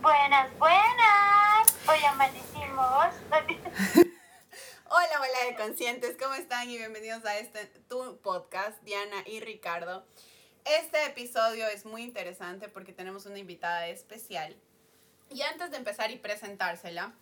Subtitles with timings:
[0.00, 1.74] Buenas, buenas.
[1.88, 3.14] Hoy amanecimos.
[4.88, 6.68] Hola, hola de conscientes, ¿cómo están?
[6.70, 10.04] Y bienvenidos a este tu podcast, Diana y Ricardo.
[10.64, 14.56] Este episodio es muy interesante porque tenemos una invitada especial.
[15.30, 17.12] Y antes de empezar y presentársela,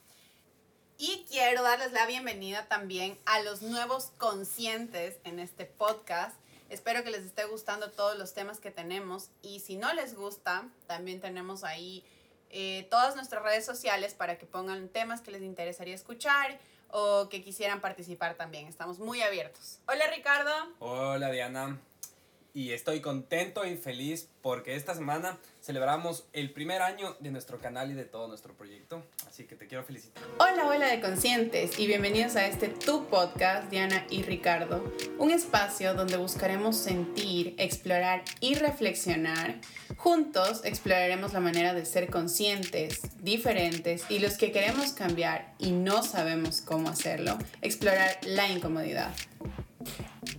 [0.99, 6.37] y quiero darles la bienvenida también a los nuevos conscientes en este podcast.
[6.71, 10.69] Espero que les esté gustando todos los temas que tenemos y si no les gusta,
[10.87, 12.05] también tenemos ahí
[12.57, 16.57] eh, todas nuestras redes sociales para que pongan temas que les interesaría escuchar
[16.89, 18.69] o que quisieran participar también.
[18.69, 19.81] Estamos muy abiertos.
[19.89, 20.53] Hola Ricardo.
[20.79, 21.81] Hola Diana.
[22.53, 27.91] Y estoy contento y feliz porque esta semana celebramos el primer año de nuestro canal
[27.91, 29.03] y de todo nuestro proyecto.
[29.27, 30.23] Así que te quiero felicitar.
[30.39, 34.85] Hola, hola de conscientes y bienvenidos a este Tu Podcast, Diana y Ricardo.
[35.19, 39.55] Un espacio donde buscaremos sentir, explorar y reflexionar.
[39.97, 46.03] Juntos exploraremos la manera de ser conscientes, diferentes y los que queremos cambiar y no
[46.03, 49.15] sabemos cómo hacerlo, explorar la incomodidad.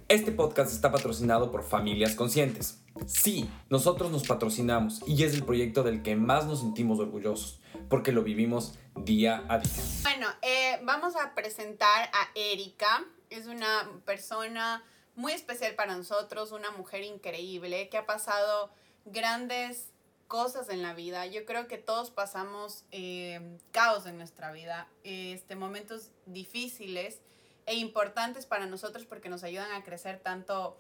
[0.07, 2.84] Este podcast está patrocinado por Familias Conscientes.
[3.05, 8.11] Sí, nosotros nos patrocinamos y es el proyecto del que más nos sentimos orgullosos, porque
[8.11, 9.71] lo vivimos día a día.
[10.03, 13.05] Bueno, eh, vamos a presentar a Erika.
[13.29, 14.83] Es una persona
[15.16, 18.71] muy especial para nosotros, una mujer increíble que ha pasado
[19.05, 19.91] grandes
[20.27, 21.25] cosas en la vida.
[21.25, 27.21] Yo creo que todos pasamos eh, caos en nuestra vida, este, momentos difíciles
[27.66, 30.79] e importantes para nosotros porque nos ayudan a crecer tanto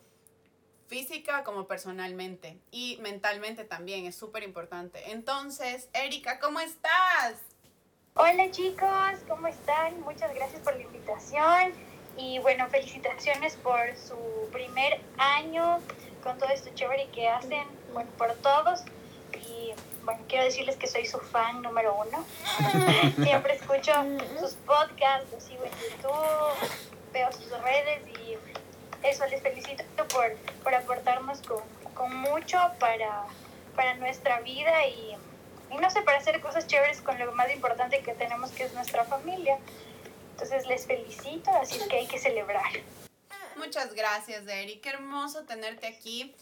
[0.87, 5.11] física como personalmente y mentalmente también, es súper importante.
[5.11, 7.35] Entonces, Erika, ¿cómo estás?
[8.15, 9.99] Hola chicos, ¿cómo están?
[10.01, 11.73] Muchas gracias por la invitación
[12.17, 14.17] y bueno, felicitaciones por su
[14.51, 15.81] primer año
[16.25, 18.81] con todo esto chévere que hacen, bueno, por todos.
[19.33, 22.25] Y bueno, quiero decirles que soy su fan número uno.
[23.23, 23.91] Siempre escucho
[24.39, 26.81] sus podcasts, los sigo en YouTube,
[27.13, 28.24] veo sus redes y
[29.05, 29.83] eso les felicito
[30.13, 31.61] por, por aportarnos con,
[31.93, 33.23] con mucho para,
[33.75, 35.15] para nuestra vida y,
[35.71, 38.73] y, no sé, para hacer cosas chéveres con lo más importante que tenemos que es
[38.73, 39.57] nuestra familia.
[40.31, 42.71] Entonces les felicito, así que hay que celebrar.
[43.55, 44.77] Muchas gracias, Eri.
[44.79, 46.35] Qué hermoso tenerte aquí.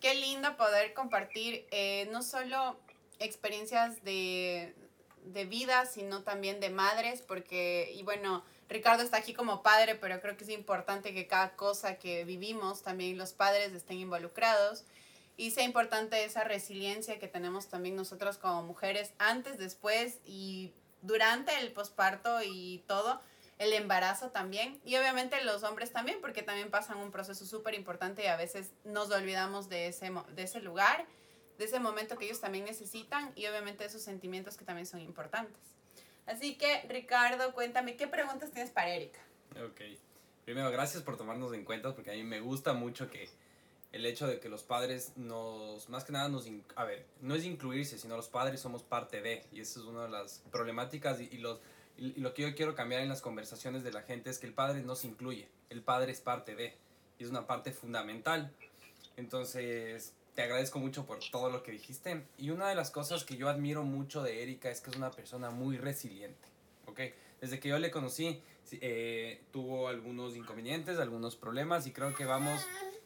[0.00, 2.78] Qué lindo poder compartir eh, no solo
[3.18, 4.74] experiencias de,
[5.24, 10.20] de vida, sino también de madres, porque, y bueno, Ricardo está aquí como padre, pero
[10.20, 14.84] creo que es importante que cada cosa que vivimos, también los padres estén involucrados
[15.36, 20.72] y sea importante esa resiliencia que tenemos también nosotros como mujeres antes, después y
[21.02, 23.20] durante el posparto y todo,
[23.58, 28.22] el embarazo también y obviamente los hombres también porque también pasan un proceso súper importante
[28.22, 31.06] y a veces nos olvidamos de ese, de ese lugar,
[31.58, 35.79] de ese momento que ellos también necesitan y obviamente esos sentimientos que también son importantes.
[36.26, 39.20] Así que, Ricardo, cuéntame, ¿qué preguntas tienes para Erika?
[39.64, 39.80] Ok.
[40.44, 43.28] Primero, gracias por tomarnos en cuenta, porque a mí me gusta mucho que
[43.92, 47.44] el hecho de que los padres nos, más que nada nos, a ver, no es
[47.44, 51.38] incluirse, sino los padres somos parte de, y esa es una de las problemáticas y,
[51.38, 51.58] los,
[51.98, 54.54] y lo que yo quiero cambiar en las conversaciones de la gente es que el
[54.54, 56.76] padre no se incluye, el padre es parte de,
[57.18, 58.52] y es una parte fundamental.
[59.16, 62.24] Entonces, te agradezco mucho por todo lo que dijiste.
[62.38, 65.10] Y una de las cosas que yo admiro mucho de Erika es que es una
[65.10, 66.48] persona muy resiliente.
[66.86, 67.00] ¿ok?
[67.40, 68.42] Desde que yo le conocí,
[68.72, 72.60] eh, tuvo algunos inconvenientes, algunos problemas y creo que vamos,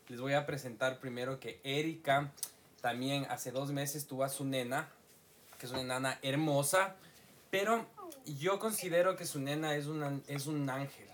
[0.08, 2.32] les voy a presentar primero que Erika
[2.80, 4.90] también hace dos meses tuvo a su nena,
[5.58, 6.96] que es una nana hermosa,
[7.50, 7.86] pero
[8.26, 11.08] yo considero que su nena es, una, es un ángel.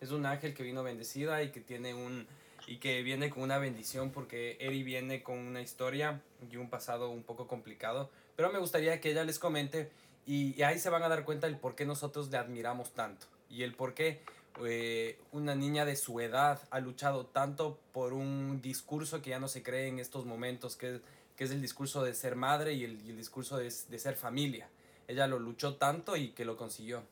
[0.00, 2.28] Es un ángel que vino bendecida y que tiene un,
[2.68, 6.20] y que viene con una bendición porque Eri viene con una historia
[6.50, 8.10] y un pasado un poco complicado.
[8.36, 9.90] Pero me gustaría que ella les comente
[10.26, 13.62] y, ahí se van a dar cuenta del por qué nosotros le admiramos tanto y
[13.62, 14.20] el por qué
[14.66, 19.48] eh, una niña de su edad ha luchado tanto por un discurso que ya no
[19.48, 21.00] se cree en estos momentos, que,
[21.36, 24.68] que es el discurso de ser madre y el, discurso de, de ser familia.
[25.06, 27.02] Ella lo luchó tanto y que lo consiguió.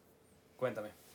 [0.59, 1.06] Cuéntame.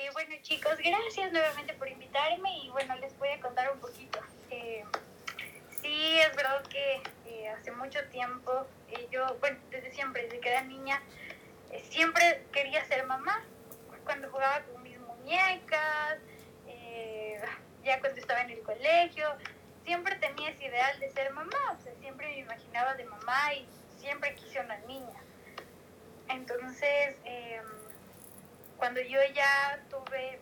[0.00, 4.20] Eh, bueno chicos, gracias nuevamente por invitarme y bueno, les voy a contar un poquito.
[4.48, 4.84] Eh,
[5.82, 10.50] sí, es verdad que eh, hace mucho tiempo, eh, yo, bueno, desde siempre, desde que
[10.50, 11.02] era niña,
[11.90, 13.42] siempre quería ser mamá.
[14.04, 16.18] Cuando jugaba con mis muñecas,
[17.82, 19.34] ya cuando estaba en el colegio,
[19.84, 23.66] siempre tenía ese ideal de ser mamá, o sea, siempre me imaginaba de mamá y
[23.98, 25.20] siempre quise una niña.
[26.28, 27.16] Entonces,
[28.78, 30.38] cuando yo ya tuve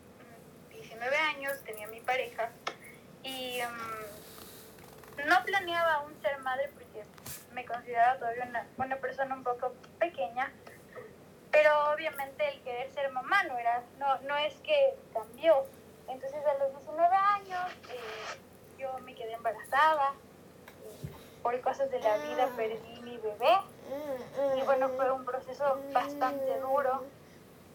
[0.71, 2.51] 19 mm, años, tenía mi pareja
[3.23, 7.03] y mm, no planeaba aún ser madre porque
[7.53, 10.53] me considero todavía una, una persona un poco pequeña,
[11.51, 15.65] pero obviamente el querer ser mamá no, era, no, no es que cambió.
[16.09, 18.39] Entonces a los 19 años eh,
[18.79, 21.11] yo me quedé embarazada, eh,
[21.43, 23.59] por cosas de la vida perdí mi bebé
[24.57, 27.05] y bueno, fue un proceso bastante duro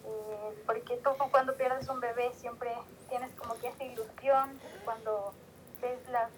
[0.06, 2.74] eh, porque tú cuando pierdes un bebé siempre
[3.09, 5.33] tienes como que esa ilusión cuando
[5.81, 6.31] ves las...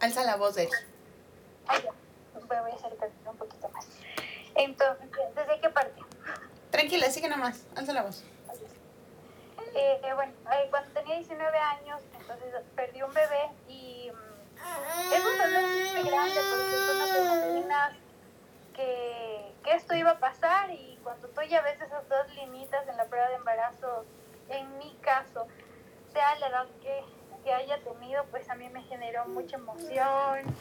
[0.00, 0.70] Alza la voz, Eri.
[1.66, 1.92] Ay, ya,
[2.46, 3.86] voy a acercar un poquito más.
[4.54, 6.00] Entonces, ¿desde qué parte?
[6.70, 8.24] Tranquila, sigue nomás, alza la voz.
[9.74, 15.24] Eh, eh, bueno, eh, cuando tenía 19 años, entonces perdí un bebé y mm, es
[15.24, 17.92] un dolor muy grande porque te imaginas
[18.74, 22.98] que, que esto iba a pasar y cuando tú ya ves esas dos limitas en
[22.98, 24.04] la prueba de embarazo,
[24.50, 25.46] en mi caso,
[26.12, 27.02] sea la edad que,
[27.42, 30.54] que haya tenido, pues a mí me generó mucha emoción,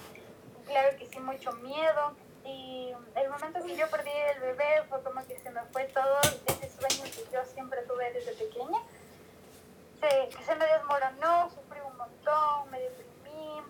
[0.65, 2.13] claro que sí, mucho miedo.
[2.45, 6.17] Y el momento que yo perdí el bebé fue como que se me fue todo
[6.21, 8.79] ese sueño que yo siempre tuve desde pequeña.
[9.99, 13.61] Se, se me desmoronó, sufrí un montón, me deprimí,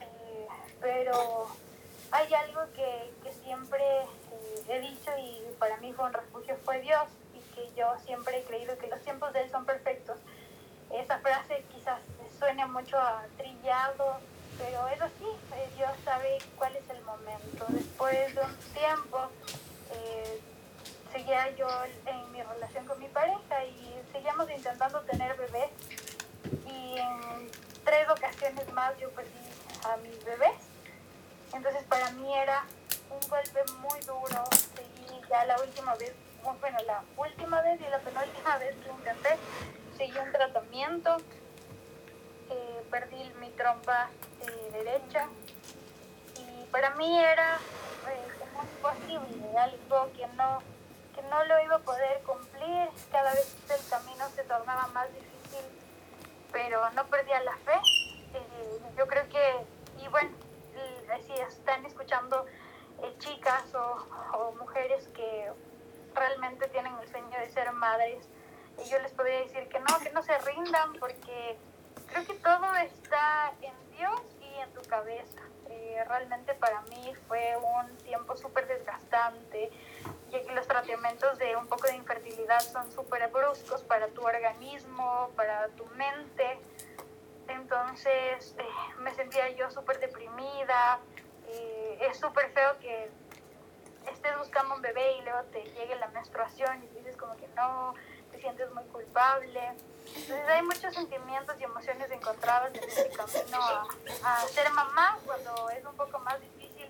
[0.00, 0.48] eh,
[0.82, 1.46] pero
[2.10, 4.06] hay algo que, que siempre
[4.68, 8.42] he dicho y para mí fue un refugio, fue Dios, y que yo siempre he
[8.44, 10.18] creído que los tiempos de Él son perfectos.
[10.90, 12.00] Esa frase quizás
[12.38, 14.18] suene mucho a trillado,
[14.58, 15.24] pero es así,
[15.54, 17.64] eh, Dios sabe cuál es el momento.
[17.68, 19.20] Después de un tiempo,
[19.92, 20.40] eh,
[21.12, 21.68] seguía yo
[22.06, 25.70] en mi relación con mi pareja y seguíamos intentando tener bebés
[26.66, 27.50] y en
[27.84, 29.30] tres ocasiones más yo perdí
[29.84, 30.56] a mis bebés.
[31.52, 32.64] Entonces para mí era
[33.10, 34.44] un golpe muy duro.
[34.74, 36.12] Seguí ya la última vez,
[36.60, 39.36] bueno, la última vez y la penúltima vez que intenté,
[39.96, 41.16] seguí un tratamiento.
[42.50, 44.08] Eh, perdí mi trompa
[44.42, 45.26] eh, derecha
[46.38, 47.58] y para mí era
[48.08, 50.62] eh, imposible, algo que no,
[51.14, 55.64] que no lo iba a poder cumplir, cada vez el camino se tornaba más difícil,
[56.52, 57.80] pero no perdía la fe.
[58.34, 59.66] Eh, yo creo que,
[60.04, 60.30] y bueno,
[61.26, 62.46] si están escuchando
[63.02, 64.06] eh, chicas o,
[64.36, 65.50] o, mujeres que
[66.14, 67.08] realmente tienen el
[67.86, 68.28] madres,
[68.90, 71.56] yo les podría decir que no, que no se rindan porque
[72.08, 75.42] creo que todo está en Dios y en tu cabeza.
[75.70, 79.70] Eh, realmente para mí fue un tiempo súper desgastante,
[80.30, 85.30] ya que los tratamientos de un poco de infertilidad son súper bruscos para tu organismo,
[85.36, 86.58] para tu mente.
[87.48, 88.64] Entonces eh,
[88.98, 90.98] me sentía yo súper deprimida.
[91.48, 93.08] Eh, es súper feo que
[94.10, 97.94] estés buscando un bebé y luego te llegue la menstruación y como que no,
[98.32, 99.72] te sientes muy culpable.
[100.06, 103.86] Entonces hay muchos sentimientos y emociones encontradas en este camino a,
[104.24, 106.88] a, ser mamá cuando es un poco más difícil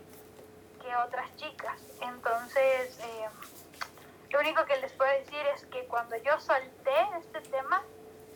[0.83, 1.81] que otras chicas.
[2.01, 3.29] Entonces, eh,
[4.31, 7.83] lo único que les puedo decir es que cuando yo solté este tema,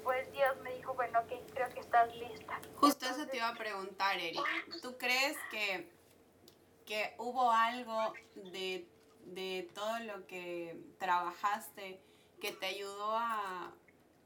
[0.02, 2.58] pues Dios me dijo, bueno, ok, creo que estás lista.
[2.76, 4.40] Justo eso te iba a preguntar, Eric.
[4.82, 5.92] ¿Tú crees que,
[6.86, 8.88] que hubo algo de,
[9.26, 12.00] de todo lo que trabajaste
[12.40, 13.72] que te ayudó a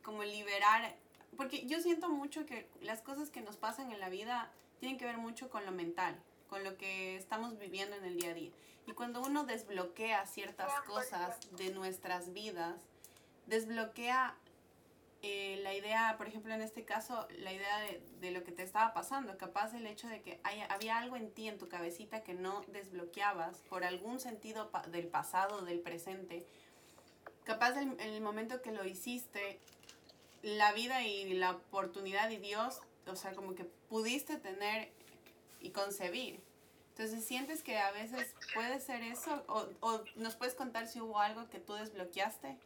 [0.03, 0.95] como liberar,
[1.37, 5.07] porque yo siento mucho que las cosas que nos pasan en la vida tienen que
[5.07, 6.17] ver mucho con lo mental,
[6.49, 8.51] con lo que estamos viviendo en el día a día.
[8.87, 12.83] Y cuando uno desbloquea ciertas cosas de nuestras vidas,
[13.47, 14.37] desbloquea
[15.27, 17.81] eh, la idea, por ejemplo, en este caso, la idea
[18.21, 20.39] de, lo que te estaba pasando, capaz el hecho de que
[20.69, 25.63] había algo en ti, en tu cabecita, que no desbloqueabas por algún sentido del pasado,
[25.65, 26.45] del presente.
[27.45, 29.59] Capaz en el, el momento que lo hiciste,
[30.43, 34.93] la vida y la oportunidad y Dios, o sea, como que pudiste tener
[35.61, 36.39] y concebir.
[36.91, 39.43] Entonces, ¿sientes que a veces puede ser eso?
[39.49, 42.59] ¿O, o nos puedes contar si hubo algo que tú desbloqueaste?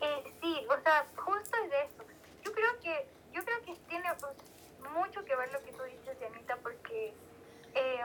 [0.00, 2.04] Eh, sí, o sea, justo es de eso.
[2.44, 4.32] Yo creo que, yo creo que tiene pues,
[4.92, 7.14] mucho que ver lo que tú dices, Dianita, porque,
[7.74, 8.00] eh,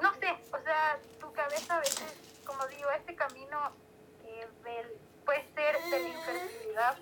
[0.00, 2.14] no sé, o sea, tu cabeza a veces,
[2.44, 3.72] como digo, este camino
[4.24, 6.98] eh, del, puede ser de la infertilidad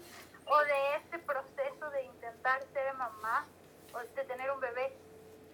[0.47, 3.47] o de este proceso de intentar ser mamá
[3.95, 4.93] o de tener un bebé,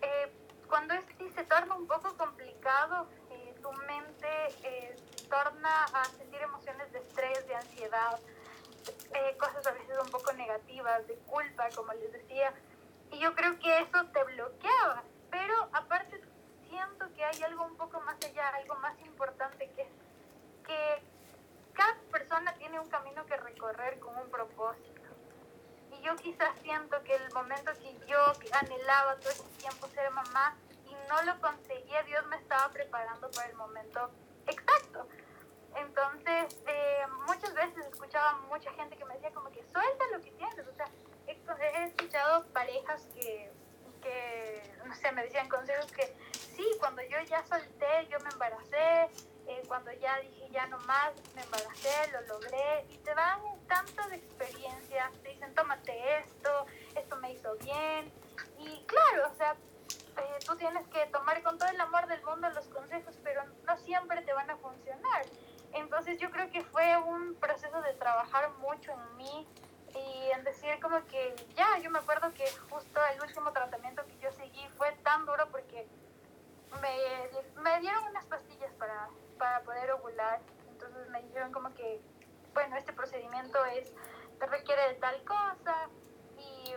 [0.03, 0.33] eh,
[0.69, 4.29] cuando es, sí se torna un poco complicado, eh, tu mente
[4.63, 4.97] eh,
[5.29, 8.19] torna a sentir emociones de estrés, de ansiedad,
[9.39, 12.53] cosas a veces un poco negativas, de culpa, como les decía,
[13.11, 16.21] y yo creo que eso te bloqueaba, pero aparte
[16.69, 19.89] siento que hay algo un poco más allá, algo más importante que es
[20.67, 21.03] que
[21.73, 25.01] cada persona tiene un camino que recorrer con un propósito.
[25.93, 28.19] Y yo quizás siento que el momento que yo
[28.53, 33.49] anhelaba todo ese tiempo ser mamá y no lo conseguía, Dios me estaba preparando para
[33.49, 34.11] el momento
[34.47, 35.09] exacto.
[35.81, 40.31] Entonces, eh, muchas veces escuchaba mucha gente que me decía como que suelta lo que
[40.33, 40.67] tienes.
[40.67, 40.87] O sea,
[41.27, 43.51] he escuchado parejas que,
[44.03, 49.09] que, no sé, me decían consejos que sí, cuando yo ya solté, yo me embaracé,
[49.47, 54.13] eh, cuando ya dije ya no más, me embaracé, lo logré, y te dan tantas
[54.13, 58.13] experiencias, te dicen tómate esto, esto me hizo bien,
[58.59, 59.57] y claro, o sea,
[60.17, 63.77] eh, tú tienes que tomar con todo el amor del mundo los consejos, pero no
[63.79, 65.25] siempre te van a funcionar.
[65.75, 69.49] Entonces yo creo que fue un proceso de trabajar mucho en mí
[69.95, 74.19] y en decir como que ya, yo me acuerdo que justo el último tratamiento que
[74.19, 75.87] yo seguí fue tan duro porque
[76.81, 79.09] me, me dieron unas pastillas para,
[79.39, 80.41] para poder ovular.
[80.69, 82.01] Entonces me dijeron como que,
[82.55, 83.93] bueno, este procedimiento es,
[84.39, 85.89] te requiere de tal cosa
[86.39, 86.75] y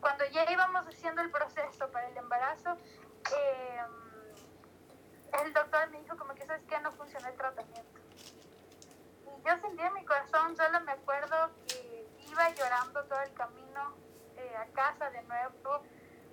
[0.00, 2.76] cuando ya íbamos haciendo el proceso para el embarazo,
[3.36, 3.80] eh,
[5.44, 6.80] el doctor me dijo como que, ¿sabes qué?
[6.80, 7.99] No funciona el tratamiento.
[9.40, 13.96] Y yo sentí en mi corazón, solo me acuerdo que iba llorando todo el camino
[14.36, 15.82] eh, a casa de nuevo,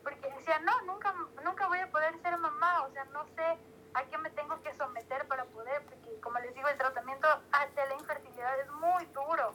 [0.03, 3.57] porque decía, no, nunca, nunca voy a poder ser mamá, o sea, no sé
[3.93, 7.27] a qué me tengo que someter para poder, porque como les digo, el tratamiento
[7.75, 9.53] de la infertilidad es muy duro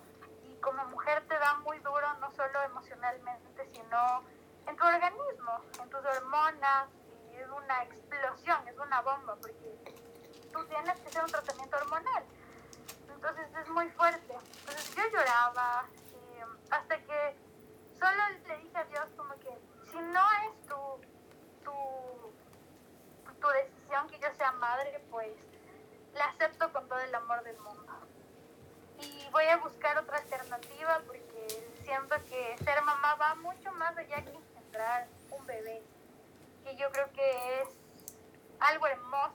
[0.62, 4.22] como mujer te da muy duro, no solo emocionalmente, sino
[4.66, 6.88] en tu organismo, en tus hormonas,
[7.30, 9.76] y es una explosión, es una bomba, porque
[10.52, 12.24] tú tienes que hacer un tratamiento hormonal.
[13.22, 14.34] Entonces es muy fuerte.
[14.60, 15.84] Entonces yo lloraba
[16.70, 17.36] hasta que
[17.96, 19.56] solo le dije a Dios como que
[19.92, 21.00] si no es tu,
[21.62, 25.30] tu, tu decisión que yo sea madre, pues
[26.14, 27.92] la acepto con todo el amor del mundo
[28.98, 31.46] y voy a buscar otra alternativa porque
[31.84, 35.82] siento que ser mamá va mucho más allá que engendrar un bebé,
[36.64, 37.68] que yo creo que es
[38.58, 39.34] algo hermoso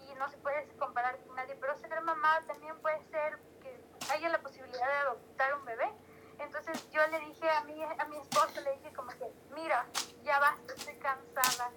[0.00, 2.40] y no se puede comparar con nadie, pero ser mamá
[2.80, 3.78] puede ser que
[4.12, 5.90] haya la posibilidad de adoptar un bebé.
[6.38, 9.86] Entonces yo le dije a mi, a mi esposo, le dije como que, mira,
[10.24, 11.70] ya basta, estoy cansada,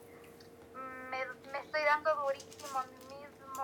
[1.10, 2.84] me, me estoy dando durísimo,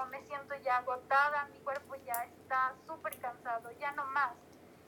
[0.09, 4.33] me siento ya agotada, mi cuerpo ya está súper cansado, ya no más.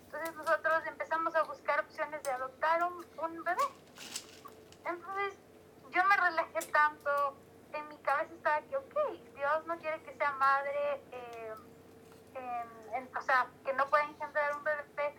[0.05, 3.63] Entonces nosotros empezamos a buscar opciones de adoptar un, un bebé.
[4.85, 5.33] Entonces
[5.89, 7.35] yo me relajé tanto,
[7.73, 8.95] en mi cabeza estaba que, ok,
[9.35, 11.53] Dios no quiere que sea madre, eh,
[13.15, 15.15] o sea, que no pueda engendrar un bebé,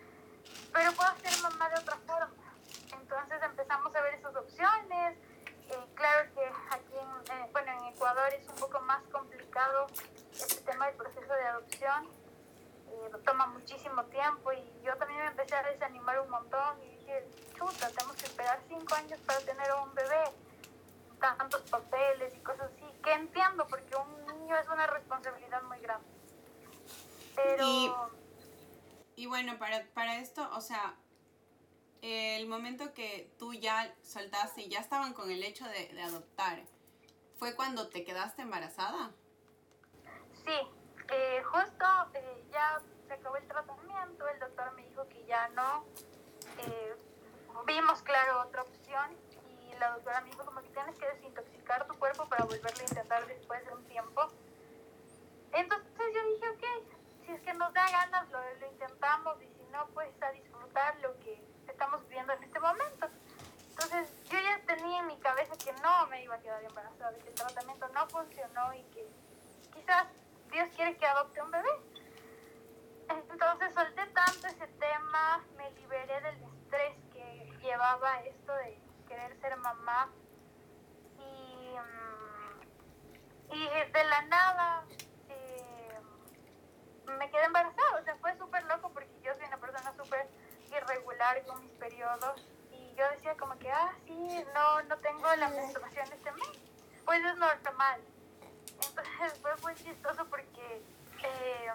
[0.73, 2.53] pero puedo ser mamá de otra forma.
[2.91, 5.17] Entonces empezamos a ver esas opciones,
[5.69, 9.87] eh, claro que aquí en, eh, bueno, en Ecuador es un poco más complicado
[10.31, 12.07] este tema del proceso de adopción.
[12.87, 17.27] Eh, toma muchísimo tiempo y yo también me empecé a desanimar un montón y dije,
[17.57, 20.23] chuta, tenemos que esperar cinco años para tener un bebé,
[21.19, 26.14] tantos papeles y cosas así, que entiendo porque un niño es una responsabilidad muy grande.
[27.35, 27.65] Pero...
[27.67, 27.91] Y,
[29.15, 30.95] y bueno, para, para esto, o sea,
[32.01, 36.59] el momento que tú ya soltaste y ya estaban con el hecho de, adoptar,
[37.37, 39.11] ¿fue cuando te quedaste embarazada?
[40.45, 40.53] Sí,
[41.11, 45.83] eh, justo eh, ya se acabó el tratamiento, el doctor me dijo que ya no.
[46.59, 46.95] Eh,
[47.65, 49.17] vimos, claro, otra opción
[49.49, 52.83] y la doctora me dijo como que tienes que desintoxicar tu cuerpo para volverlo a
[52.83, 54.27] intentar después de un tiempo.
[55.53, 59.63] Entonces yo dije, ok, si es que nos da ganas, lo, lo intentamos y si
[59.71, 63.07] no, pues a disfrutar lo que estamos viviendo en este momento.
[63.69, 67.27] Entonces yo ya tenía en mi cabeza que no me iba a quedar embarazada, que
[67.27, 69.07] el tratamiento no funcionó y que
[69.73, 70.07] quizás
[70.51, 71.69] Dios quiere que adopte un bebé.
[73.09, 79.57] Entonces solté tanto ese tema, me liberé del estrés que llevaba esto de querer ser
[79.57, 80.09] mamá
[81.19, 84.85] y, mm, y de la nada
[87.17, 87.99] me quedé embarazada.
[87.99, 90.27] O sea, fue súper loco porque yo soy una persona súper
[90.71, 95.49] irregular con mis periodos y yo decía como que, ah, sí, no, no tengo la
[95.49, 96.49] menstruación este mes,
[97.05, 98.01] pues es normal.
[98.87, 100.81] Entonces fue muy chistoso porque
[101.23, 101.71] eh,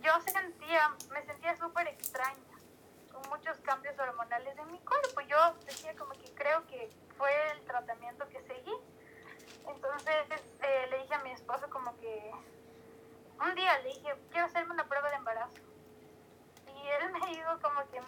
[0.00, 2.58] yo sentía, me sentía súper extraña,
[3.12, 5.20] con muchos cambios hormonales en mi cuerpo.
[5.22, 8.74] Yo decía como que creo que fue el tratamiento que seguí.
[9.66, 10.26] Entonces
[10.62, 12.32] eh, le dije a mi esposo como que,
[13.44, 15.60] un día le dije, quiero hacerme una prueba de embarazo.
[16.66, 18.00] Y él me dijo como que,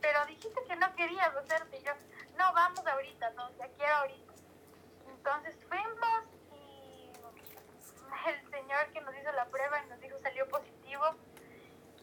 [0.00, 1.78] pero dijiste que no querías hacerte.
[1.78, 1.92] Y yo,
[2.36, 4.32] no, vamos ahorita, no, ya quiero ahorita.
[5.08, 7.10] Entonces fuimos y
[8.28, 11.04] el señor que nos hizo la prueba y nos dijo salió positivo.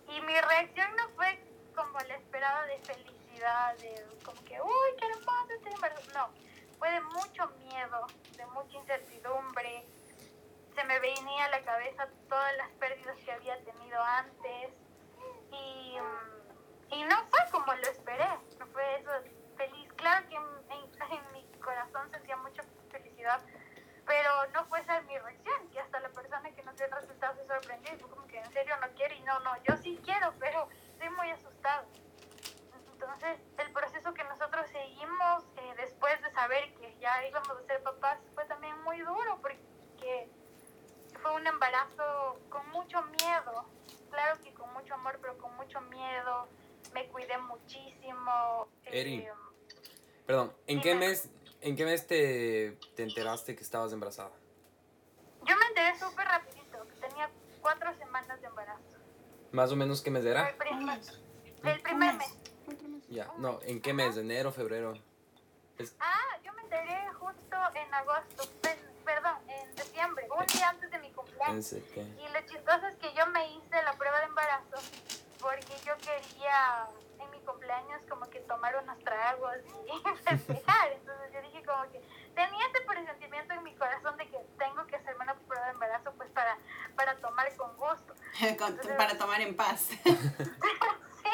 [0.10, 1.40] Y mi reacción no fue
[1.76, 6.12] como la esperada de felicidad, de como que, uy, qué hermoso este embarazo.
[6.14, 6.30] No,
[6.78, 8.08] fue de mucho miedo,
[8.38, 8.74] de mucha
[11.54, 14.72] la cabeza todas las pérdidas que había tenido antes
[15.52, 18.28] y, mm, y no fue como lo esperé,
[18.60, 19.12] no fue eso
[19.56, 19.94] feliz.
[19.94, 20.44] Claro que en,
[21.12, 23.40] en, mi corazón sentía mucha felicidad,
[24.06, 27.36] pero no fue esa mi reacción, que hasta la persona que nos dio el resultado
[27.36, 30.00] se sorprendió y fue como que en serio no quiere y no, no, yo sí
[30.04, 31.86] quiero, pero estoy muy asustado.
[32.94, 37.84] Entonces, el proceso que nosotros seguimos eh, después de saber que ya íbamos a ser
[37.84, 40.30] papás fue también muy duro porque
[41.24, 43.66] fue un embarazo con mucho miedo,
[44.12, 46.50] claro que con mucho amor, pero con mucho miedo.
[46.94, 48.68] Me cuidé muchísimo.
[48.86, 49.32] Eri, eh,
[50.26, 51.30] perdón, ¿en qué mes,
[51.62, 54.32] en qué mes te, te enteraste que estabas embarazada?
[55.46, 57.30] yo me enteré súper rapidito, que tenía
[57.62, 58.82] cuatro semanas de embarazo.
[59.52, 60.48] Más o menos qué mes era?
[60.50, 61.00] El primer,
[61.66, 62.34] el primer mes.
[63.10, 64.16] Ya, no, ¿en qué mes?
[64.18, 64.94] ¿Enero, febrero?
[65.78, 70.90] Es- Ah, yo me enteré justo en agosto, en- perdón, en diciembre, un día antes
[70.90, 71.66] de mi en cumpleaños.
[71.66, 72.24] septiembre.
[72.24, 74.78] Y lo chistoso es que yo me hice la prueba de embarazo
[75.42, 76.88] porque yo quería
[77.24, 80.92] en mi cumpleaños como que tomar unos tragos y festejar.
[80.92, 82.02] Entonces yo dije como que
[82.36, 86.14] tenía ese presentimiento en mi corazón de que tengo que hacerme una prueba de embarazo
[86.14, 86.58] pues para,
[86.96, 88.14] para tomar con gusto.
[88.98, 89.80] Para tomar en paz.
[90.04, 91.30] sí,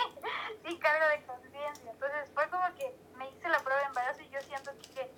[0.65, 1.91] sí, cargo de conciencia.
[1.91, 5.11] Entonces fue como que me hice la prueba de embarazo y yo siento que,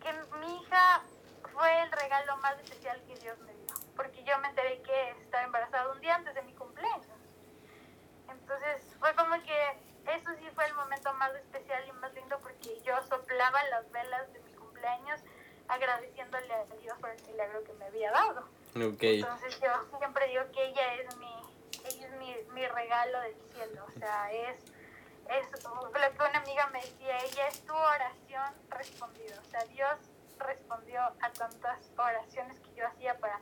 [0.00, 1.02] que mi hija
[1.52, 3.74] fue el regalo más especial que Dios me dio.
[3.94, 7.06] Porque yo me enteré que estaba embarazada un día antes de mi cumpleaños.
[8.28, 12.80] Entonces fue como que eso sí fue el momento más especial y más lindo porque
[12.82, 15.20] yo soplaba las velas de mi cumpleaños
[15.68, 18.48] agradeciéndole a Dios por el milagro que me había dado.
[19.18, 21.32] Entonces yo siempre digo que ella es mi,
[21.84, 24.56] ella es mi, mi regalo del cielo, o sea, es,
[25.28, 29.98] es lo que una amiga me decía, ella es tu oración respondida, o sea, Dios
[30.38, 33.40] respondió a tantas oraciones que yo hacía para,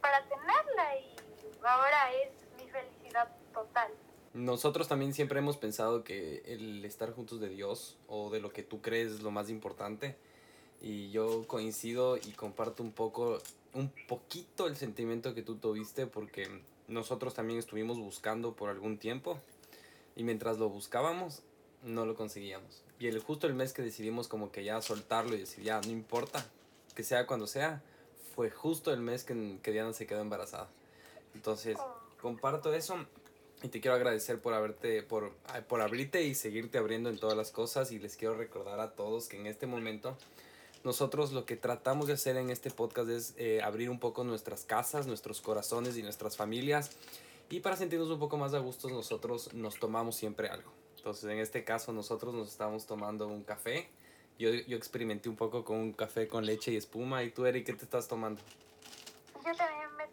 [0.00, 1.16] para tenerla y
[1.64, 3.90] ahora es mi felicidad total.
[4.36, 8.62] Nosotros también siempre hemos pensado que el estar juntos de Dios o de lo que
[8.62, 10.14] tú crees es lo más importante.
[10.82, 13.38] Y yo coincido y comparto un poco,
[13.72, 16.48] un poquito el sentimiento que tú tuviste porque
[16.86, 19.38] nosotros también estuvimos buscando por algún tiempo
[20.16, 21.42] y mientras lo buscábamos
[21.82, 22.82] no lo conseguíamos.
[22.98, 25.90] Y el justo el mes que decidimos como que ya soltarlo y decir ya no
[25.90, 26.46] importa,
[26.94, 27.82] que sea cuando sea,
[28.34, 30.68] fue justo el mes que, que Diana se quedó embarazada.
[31.34, 31.78] Entonces,
[32.20, 32.98] comparto eso
[33.66, 35.32] y te quiero agradecer por haberte por,
[35.68, 39.28] por abrirte y seguirte abriendo en todas las cosas y les quiero recordar a todos
[39.28, 40.16] que en este momento
[40.84, 44.64] nosotros lo que tratamos de hacer en este podcast es eh, abrir un poco nuestras
[44.64, 46.92] casas, nuestros corazones y nuestras familias
[47.50, 50.70] y para sentirnos un poco más a gusto nosotros nos tomamos siempre algo.
[50.96, 53.88] Entonces en este caso nosotros nos estamos tomando un café.
[54.38, 57.24] Yo, yo experimenté un poco con un café con leche y espuma.
[57.24, 58.40] ¿Y tú, Eric, qué te estás tomando?
[59.34, 60.04] Yo también me,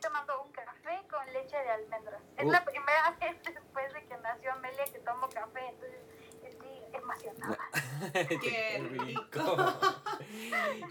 [0.00, 2.22] tomando un café con leche de almendras.
[2.36, 2.50] Es Uh.
[2.50, 6.00] la primera vez después de que nació Amelia que tomo café, entonces
[6.42, 7.58] estoy emocionada.
[8.42, 9.56] Qué rico.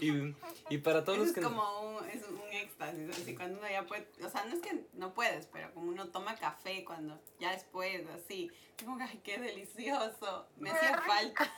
[0.00, 0.34] y,
[0.68, 1.42] y para todos Eso los es que...
[1.42, 4.86] como un, es un éxtasis, así cuando uno ya puede, o sea, no es que
[4.94, 8.50] no puedes, pero como uno toma café cuando ya después, así,
[8.84, 11.50] como, ay, qué delicioso, me hacía falta.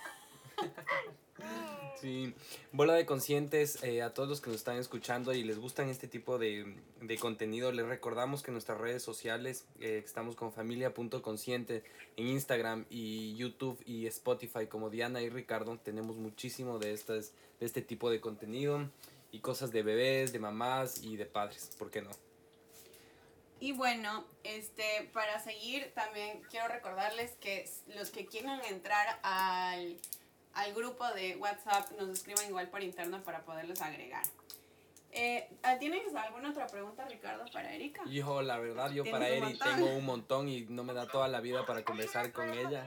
[2.03, 2.35] Sí,
[2.73, 6.09] bola de conscientes eh, a todos los que nos están escuchando y les gustan este
[6.09, 11.85] tipo de, de contenido, les recordamos que nuestras redes sociales eh, estamos con familia.consciente
[12.17, 15.79] en Instagram y YouTube y Spotify como Diana y Ricardo.
[15.79, 18.91] Tenemos muchísimo de, estas, de este tipo de contenido
[19.31, 22.11] y cosas de bebés, de mamás y de padres, ¿por qué no?
[23.61, 29.99] Y bueno, este, para seguir, también quiero recordarles que los que quieran entrar al,
[30.55, 34.25] al grupo de WhatsApp nos escriban igual por interno para poderlos agregar.
[35.15, 35.47] Eh,
[35.79, 38.03] ¿Tienes alguna otra pregunta, Ricardo, para Erika?
[38.07, 41.41] Hijo, la verdad, yo para Eri tengo un montón y no me da toda la
[41.41, 42.87] vida para conversar con ella.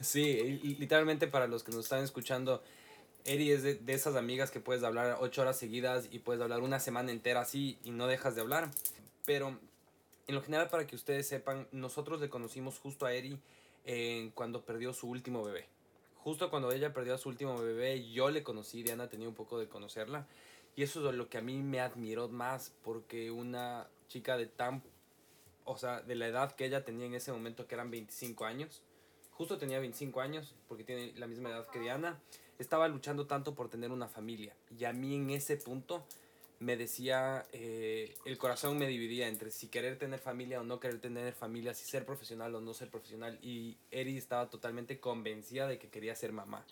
[0.00, 2.62] Sí, y- y literalmente para los que nos están escuchando,
[3.24, 6.60] Eri es de, de esas amigas que puedes hablar ocho horas seguidas y puedes hablar
[6.60, 8.70] una semana entera así y no dejas de hablar.
[9.24, 9.58] Pero
[10.28, 13.40] en lo general, para que ustedes sepan, nosotros le conocimos justo a Eri
[13.84, 15.66] eh, cuando perdió su último bebé.
[16.26, 19.60] Justo cuando ella perdió a su último bebé, yo le conocí, Diana tenía un poco
[19.60, 20.26] de conocerla.
[20.74, 24.82] Y eso es lo que a mí me admiró más, porque una chica de tan,
[25.64, 28.82] o sea, de la edad que ella tenía en ese momento, que eran 25 años,
[29.30, 32.20] justo tenía 25 años, porque tiene la misma edad que Diana,
[32.58, 34.56] estaba luchando tanto por tener una familia.
[34.76, 36.04] Y a mí en ese punto
[36.58, 41.00] me decía, eh, el corazón me dividía entre si querer tener familia o no querer
[41.00, 43.38] tener familia, si ser profesional o no ser profesional.
[43.42, 46.64] Y Eri estaba totalmente convencida de que quería ser mamá.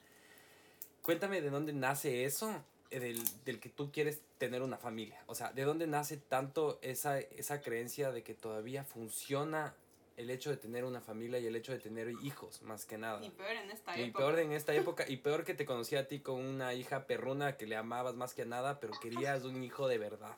[1.02, 2.64] Cuéntame de dónde nace eso.
[2.90, 5.22] del, del, que tú quieres tener una familia?
[5.26, 9.74] O sea, ¿de dónde nace tanto esa, esa creencia de que todavía funciona
[10.16, 13.24] el hecho de tener una familia y el hecho de tener hijos, más que nada?
[13.24, 14.18] Y peor en esta y época.
[14.18, 17.56] peor en esta época, y peor que te conocí a ti con una hija perruna
[17.56, 20.36] que le amabas más que nada, pero querías un hijo de verdad.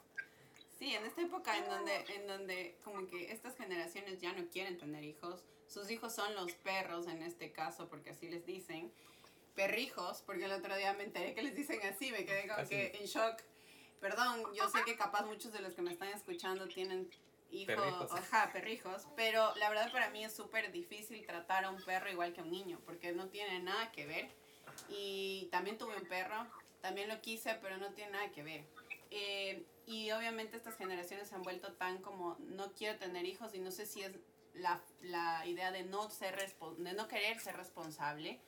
[0.79, 4.77] Sí, en esta época en donde, en donde como que estas generaciones ya no quieren
[4.79, 8.93] tener hijos, sus hijos son los perros en este caso, porque así les dicen,
[9.55, 12.71] perrijos, porque el otro día me enteré que les dicen así, me quedé como Así.
[12.71, 13.43] que en shock.
[14.01, 17.09] Perdón, yo sé que capaz muchos de los que me están escuchando tienen
[17.51, 18.13] hijos, Perrijos.
[18.13, 22.33] ajá, perrijos, pero la verdad para mí es súper difícil tratar a un perro igual
[22.33, 24.31] que a un niño, porque no tiene nada que ver.
[24.89, 26.47] Y también tuve un perro,
[26.81, 28.65] también lo quise, pero no tiene nada que ver.
[29.11, 33.61] Eh, y obviamente estas generaciones se han vuelto tan como no quiero tener hijos y
[33.61, 34.13] no sé si es
[34.55, 36.37] la, la idea de no ser
[36.79, 38.41] de no querer ser responsable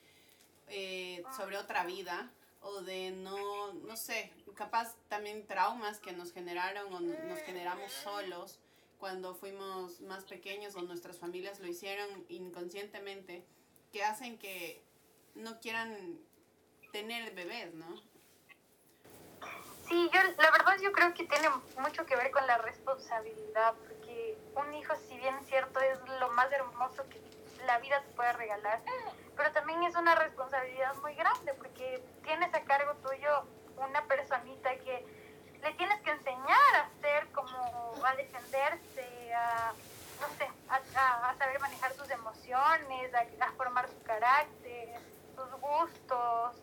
[0.68, 2.30] eh, sobre otra vida
[2.60, 8.58] o de no no sé capaz también traumas que nos generaron o nos generamos solos
[8.98, 13.44] cuando fuimos más pequeños o nuestras familias lo hicieron inconscientemente
[13.92, 14.82] que hacen que
[15.34, 16.18] no quieran
[16.92, 18.02] tener bebés, ¿no?
[19.88, 24.36] Sí, yo la verdad yo creo que tiene mucho que ver con la responsabilidad, porque
[24.54, 27.20] un hijo, si bien es cierto, es lo más hermoso que
[27.64, 28.82] la vida te puede regalar,
[29.36, 33.44] pero también es una responsabilidad muy grande, porque tienes a cargo tuyo
[33.78, 35.06] una personita que
[35.62, 39.72] le tienes que enseñar a ser como, a defenderse, a,
[40.20, 45.00] no sé, a, saber manejar sus emociones, a, a formar su carácter,
[45.34, 46.56] sus gustos,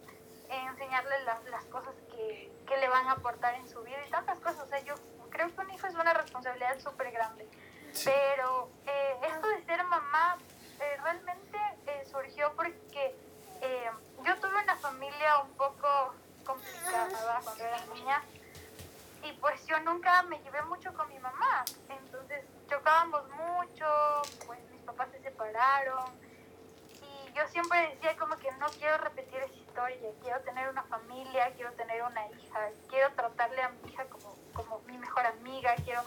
[0.50, 4.40] enseñarle las, las cosas que, que le van a aportar en su vida y tantas
[4.40, 4.60] cosas.
[4.62, 4.96] O sea, yo
[5.30, 7.48] creo que un hijo es una responsabilidad súper grande.
[8.04, 10.38] Pero eh, esto de ser mamá
[10.80, 13.16] eh, realmente eh, surgió porque
[13.62, 13.90] eh,
[14.26, 16.14] yo tuve una familia un poco
[16.46, 18.22] complicada cuando era niña
[19.26, 21.66] y pues yo nunca me llevé mucho con mi mamá.
[21.90, 23.86] Entonces chocábamos mucho,
[24.46, 26.06] pues mis papás se separaron.
[27.02, 31.52] Y yo siempre decía como que no quiero repetir esa historia, quiero tener una familia,
[31.56, 36.04] quiero tener una hija, quiero tratarle a mi hija como, como mi mejor amiga, quiero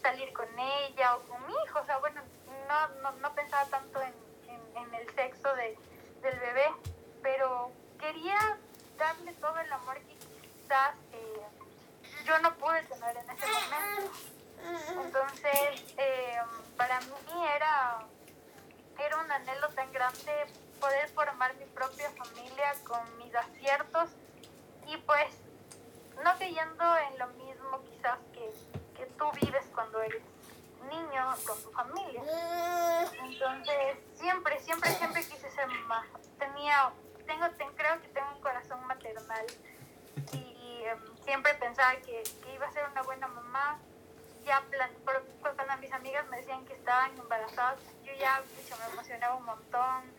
[0.00, 2.22] salir con ella o con mi hijo, o sea, bueno,
[2.68, 4.14] no, no, no pensaba tanto en,
[4.76, 5.78] en, el sexo de,
[6.22, 6.66] del bebé,
[7.22, 8.58] pero quería
[8.98, 11.46] darle todo el amor que quizás eh,
[12.24, 14.12] yo no pude tener en ese momento.
[15.02, 16.38] Entonces, eh,
[16.76, 17.98] para mí era,
[18.98, 20.46] era un anhelo tan grande
[20.80, 24.10] poder formar mi propia familia con mis aciertos
[24.86, 25.26] y pues
[26.24, 28.52] no cayendo en lo mismo quizás que,
[28.96, 30.22] que tú vives cuando eres
[30.90, 32.22] niño con tu familia.
[33.24, 36.06] Entonces, siempre, siempre, siempre quise ser mamá.
[36.38, 36.90] Tenía,
[37.26, 39.46] tengo, ten- creo que tengo un corazón maternal
[40.86, 43.78] em, siempre pensaba que, que iba a ser una buena mamá.
[44.44, 48.42] Ya plan, por- por- cuando mis amigas me decían que estaban embarazadas, yo ya
[48.78, 50.12] me emocionaba un montón.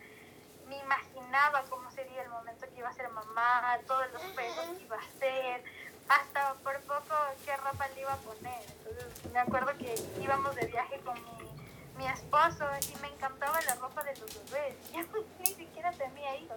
[0.66, 4.84] Me imaginaba cómo sería el momento que iba a ser mamá, todos los juegos que
[4.84, 5.62] iba a hacer,
[6.08, 8.62] hasta por poco qué ropa le iba a poner.
[8.78, 11.50] Entonces me acuerdo que íbamos de viaje con mi,
[11.98, 14.74] mi esposo y me encantaba la ropa de los bebés.
[14.92, 15.02] Yo
[15.40, 16.56] ni siquiera tenía hijos.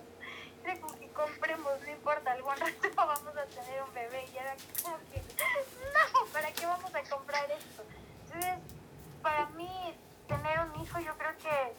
[0.75, 4.25] Como que compremos, no importa, algún rato vamos a tener un bebé.
[4.33, 7.83] Y era como que, no, ¿para qué vamos a comprar esto?
[8.25, 8.59] Entonces,
[9.21, 9.95] para mí,
[10.27, 11.73] tener un hijo yo creo que,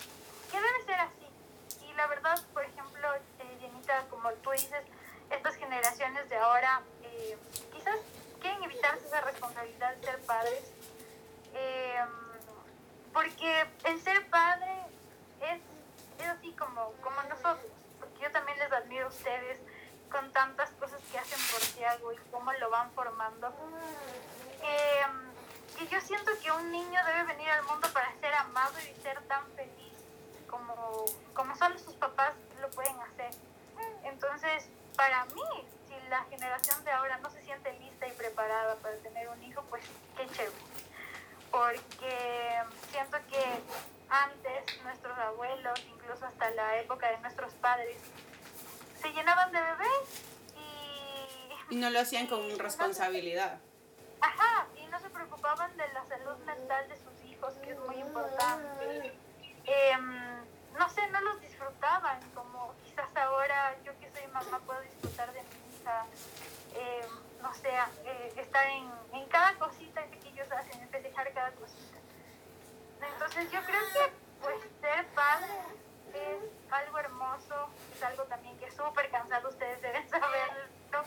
[0.50, 1.84] que debe ser así.
[1.86, 4.82] Y la verdad, por ejemplo, eh, Jenita, como tú dices,
[5.30, 7.36] estas generaciones de ahora eh,
[7.72, 7.96] quizás
[8.40, 10.62] quieren evitarse esa responsabilidad de ser padres.
[11.54, 12.04] eh,
[13.12, 14.70] porque el ser padre
[15.40, 15.60] es,
[16.22, 17.77] es así como, como nosotros.
[18.28, 19.58] Yo también les admiro a ustedes
[20.12, 23.48] con tantas cosas que hacen por Tiago y cómo lo van formando.
[24.62, 25.06] Eh,
[25.80, 29.18] y yo siento que un niño debe venir al mundo para ser amado y ser
[29.28, 29.94] tan feliz
[30.46, 33.30] como, como solo sus papás lo pueden hacer.
[34.04, 38.96] Entonces, para mí, si la generación de ahora no se siente lista y preparada para
[38.96, 39.84] tener un hijo, pues
[40.18, 40.52] qué chévere.
[41.50, 42.60] Porque
[42.92, 43.62] siento que
[44.10, 47.96] antes nuestros abuelos, incluso hasta la época de nuestros padres,
[49.00, 50.24] se llenaban de bebés
[51.70, 53.58] y Y no lo hacían con responsabilidad.
[54.20, 57.96] Ajá, y no se preocupaban de la salud mental de sus hijos, que es muy
[57.96, 59.12] importante.
[59.64, 60.42] Em,
[60.78, 65.42] no sé, no los disfrutaban, como quizás ahora yo que soy mamá puedo disfrutar de
[65.42, 66.04] mi hija,
[66.74, 67.68] em, no sé,
[68.04, 71.97] eh, estar en, en cada cosita que ellos hacen, en festejar cada cosita.
[73.00, 75.52] Entonces yo creo que pues ser padre
[76.14, 81.04] es algo hermoso, es algo también que es súper cansado, ustedes deben saberlo.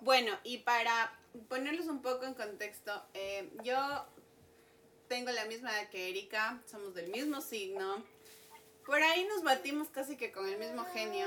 [0.00, 1.12] Bueno, y para
[1.48, 4.06] ponerlos un poco en contexto, eh, yo
[5.08, 8.04] tengo la misma edad que Erika, somos del mismo signo.
[8.84, 11.26] Por ahí nos batimos casi que con el mismo genio.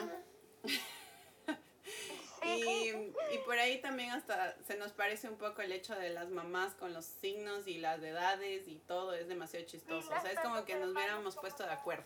[2.43, 6.29] y, y por ahí también hasta se nos parece un poco el hecho de las
[6.29, 10.09] mamás con los signos y las edades y todo, es demasiado chistoso.
[10.13, 12.05] O sea, es como que nos hubiéramos puesto de acuerdo.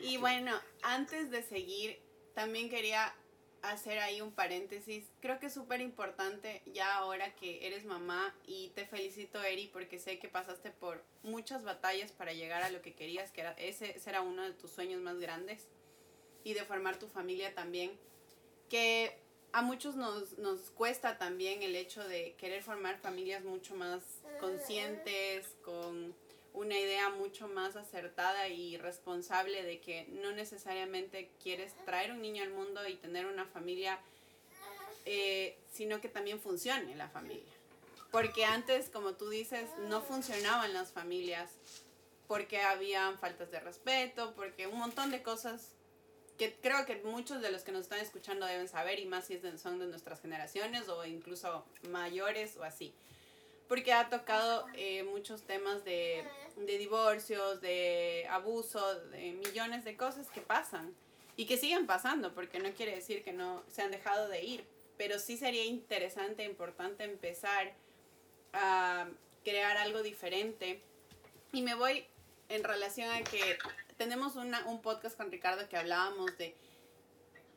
[0.00, 1.98] Y bueno, antes de seguir,
[2.34, 3.14] también quería
[3.62, 5.04] hacer ahí un paréntesis.
[5.20, 9.98] Creo que es súper importante ya ahora que eres mamá y te felicito, Eri, porque
[9.98, 13.96] sé que pasaste por muchas batallas para llegar a lo que querías, que era, ese,
[13.96, 15.66] ese era uno de tus sueños más grandes
[16.44, 17.98] y de formar tu familia también.
[18.68, 19.18] Que
[19.52, 24.02] a muchos nos, nos cuesta también el hecho de querer formar familias mucho más
[24.40, 26.14] conscientes, con
[26.56, 32.42] una idea mucho más acertada y responsable de que no necesariamente quieres traer un niño
[32.42, 33.98] al mundo y tener una familia,
[35.04, 37.52] eh, sino que también funcione la familia.
[38.10, 41.50] Porque antes, como tú dices, no funcionaban las familias,
[42.26, 45.72] porque habían faltas de respeto, porque un montón de cosas
[46.38, 49.34] que creo que muchos de los que nos están escuchando deben saber, y más si
[49.34, 52.94] es de, son de nuestras generaciones o incluso mayores o así
[53.68, 56.24] porque ha tocado eh, muchos temas de,
[56.56, 60.94] de, divorcios, de abuso, de millones de cosas que pasan
[61.36, 64.64] y que siguen pasando, porque no quiere decir que no se han dejado de ir,
[64.96, 67.74] pero sí sería interesante, importante empezar
[68.52, 69.08] a
[69.44, 70.80] crear algo diferente.
[71.52, 72.06] Y me voy
[72.48, 73.58] en relación a que
[73.96, 76.54] tenemos una, un podcast con Ricardo que hablábamos de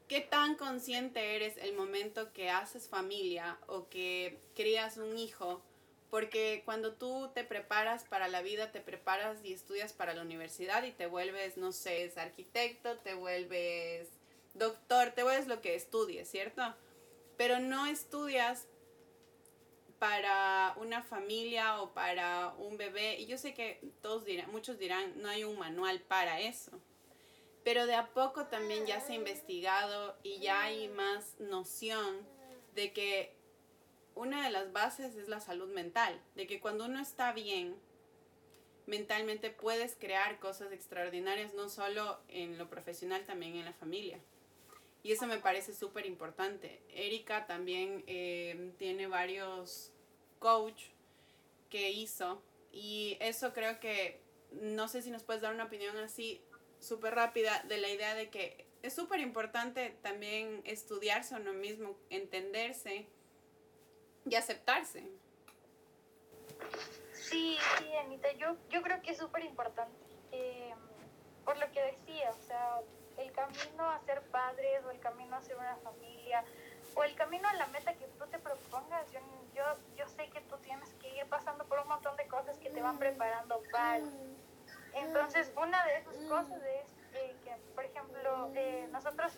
[0.08, 5.62] qué tan consciente eres el momento que haces familia o que crías un hijo
[6.10, 10.84] porque cuando tú te preparas para la vida, te preparas y estudias para la universidad
[10.84, 14.10] y te vuelves, no sé, arquitecto, te vuelves
[14.56, 16.64] doctor, te vuelves lo que estudies, ¿cierto?
[17.38, 18.66] Pero no estudias
[20.00, 23.20] para una familia o para un bebé.
[23.20, 26.72] Y yo sé que todos dirán, muchos dirán, no hay un manual para eso.
[27.64, 32.26] Pero de a poco también ya se ha investigado y ya hay más noción
[32.74, 33.36] de que
[34.16, 37.76] una de las bases es la salud mental, de que cuando uno está bien,
[38.86, 44.20] mentalmente puedes crear cosas extraordinarias, no solo en lo profesional, también en la familia.
[45.02, 46.82] Y eso me parece súper importante.
[46.90, 49.94] Erika también eh, tiene varios
[50.40, 50.84] coach
[51.70, 56.42] que hizo y eso creo que, no sé si nos puedes dar una opinión así
[56.80, 61.98] súper rápida de la idea de que es súper importante también estudiarse a uno mismo,
[62.10, 63.08] entenderse
[64.26, 65.04] y aceptarse.
[67.14, 69.94] Sí, sí, Anita, yo, yo creo que es súper importante.
[70.32, 70.74] Eh,
[71.46, 72.82] por lo que decía, o sea,
[73.20, 76.44] el camino a ser padres o el camino a ser una familia
[76.96, 79.20] o el camino a la meta que tú te propongas, yo,
[79.54, 79.64] yo,
[79.96, 82.82] yo sé que tú tienes que ir pasando por un montón de cosas que te
[82.82, 84.04] van preparando para.
[84.94, 89.34] Entonces, una de esas cosas es eh, que, por ejemplo, eh, nosotros,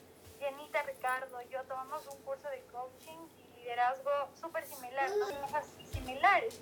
[0.48, 3.20] Anita, Ricardo, yo tomamos un curso de coaching
[3.58, 5.42] liderazgo súper similar, ¿no?
[5.42, 6.60] cosas similares.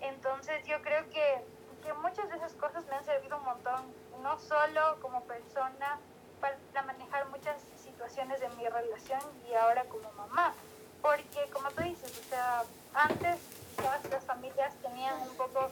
[0.00, 1.44] Entonces yo creo que,
[1.82, 5.98] que muchas de esas cosas me han servido un montón, no solo como persona,
[6.40, 10.54] para manejar muchas situaciones de mi relación y ahora como mamá.
[11.02, 13.38] Porque como tú dices, o sea, antes
[13.76, 15.70] quizás las familias tenían un poco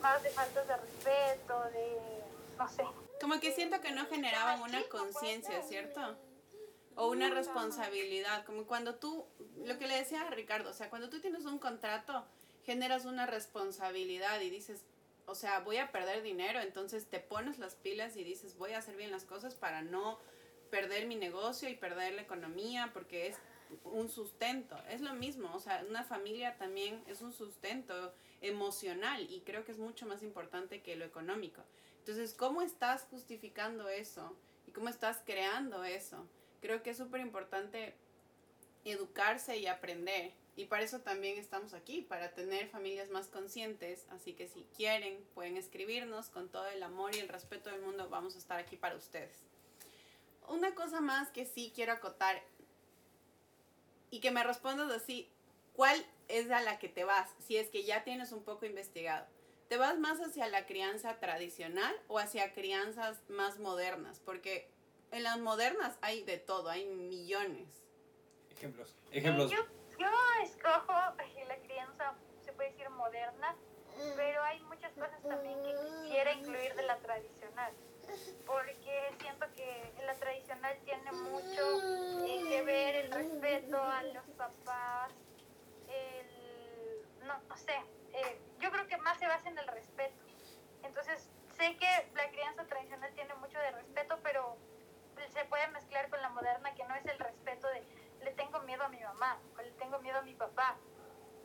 [0.00, 1.98] más de faltas de respeto, de,
[2.58, 2.84] no sé.
[3.20, 6.16] Como que siento que no generaban una conciencia, ¿cierto?
[7.00, 9.24] o una responsabilidad, como cuando tú,
[9.64, 12.26] lo que le decía a Ricardo, o sea, cuando tú tienes un contrato,
[12.66, 14.82] generas una responsabilidad y dices,
[15.30, 18.78] o sea, voy a perder dinero, entonces te pones las pilas y dices, voy a
[18.78, 20.18] hacer bien las cosas para no
[20.70, 23.36] perder mi negocio y perder la economía, porque es
[23.84, 29.40] un sustento, es lo mismo, o sea, una familia también es un sustento emocional y
[29.40, 31.62] creo que es mucho más importante que lo económico.
[31.98, 34.36] Entonces, ¿cómo estás justificando eso?
[34.66, 36.26] ¿Y cómo estás creando eso?
[36.60, 37.94] creo que es súper importante
[38.84, 40.32] educarse y aprender.
[40.60, 44.04] Y para eso también estamos aquí, para tener familias más conscientes.
[44.10, 48.10] Así que si quieren, pueden escribirnos con todo el amor y el respeto del mundo.
[48.10, 49.38] Vamos a estar aquí para ustedes.
[50.48, 52.42] Una cosa más que sí quiero acotar
[54.10, 55.30] y que me respondas así,
[55.72, 57.30] ¿cuál es a la que te vas?
[57.38, 59.26] Si es que ya tienes un poco investigado.
[59.68, 64.20] ¿Te vas más hacia la crianza tradicional o hacia crianzas más modernas?
[64.22, 64.68] Porque
[65.10, 67.66] en las modernas hay de todo, hay millones.
[68.50, 68.94] Ejemplos.
[69.10, 69.50] Ejemplos.
[70.00, 70.08] Yo,
[70.42, 73.54] escojo la crianza, se puede decir moderna,
[74.16, 77.70] pero hay muchas cosas también que quisiera incluir de la tradicional.
[78.46, 81.62] Porque siento que la tradicional tiene mucho
[82.48, 83.78] que ver el respeto,
[84.14, 85.12] los papás,
[85.90, 87.76] el, no, no sé,
[88.14, 90.16] eh, yo creo que más se basa en el respeto.
[90.82, 94.56] Entonces, sé que la crianza tradicional tiene mucho de respeto, pero
[95.28, 97.82] se puede mezclar con la moderna, que no es el respeto de
[98.70, 100.76] miedo a mi mamá o le tengo miedo a mi papá.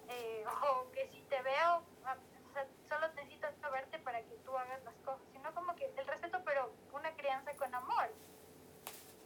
[0.09, 2.15] Eh, o que si te veo, ah,
[2.47, 6.05] o sea, solo necesito verte para que tú hagas las cosas, sino como que el
[6.05, 8.09] respeto, pero una crianza con amor.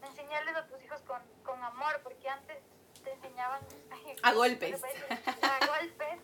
[0.02, 2.58] Enseñarles a tus hijos con, con amor, porque antes
[3.04, 3.62] te enseñaban
[4.24, 4.82] a golpes.
[4.82, 6.20] A golpes.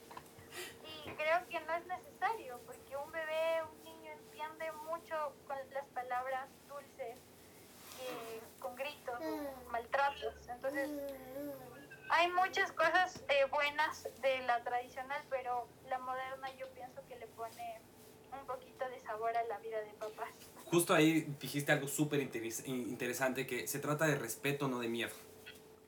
[1.06, 5.86] Y creo que no es necesario, porque un bebé, un niño entiende mucho con las
[5.88, 7.18] palabras dulces,
[8.60, 9.20] con gritos,
[9.72, 10.34] maltratos.
[10.50, 10.90] Entonces,
[12.10, 17.28] hay muchas cosas eh, buenas de la tradicional, pero la moderna yo pienso que le
[17.28, 17.80] pone
[18.32, 20.30] un poquito de sabor a la vida de papás.
[20.66, 25.14] Justo ahí dijiste algo súper interesante, que se trata de respeto, no de miedo.